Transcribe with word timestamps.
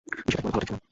বিষয়টা 0.03 0.37
একেবারেই 0.39 0.53
ভালো 0.53 0.65
ঠেকেছে 0.67 0.79
না। 0.79 0.87